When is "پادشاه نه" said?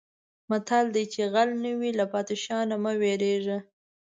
2.13-2.75